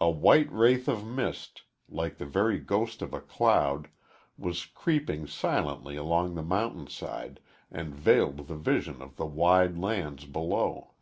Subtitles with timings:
[0.00, 3.88] A white wraith of mist, like the very ghost of a cloud,
[4.38, 10.24] was creeping silently along the mountain side and veiled the vision of the wide lands
[10.24, 10.92] below.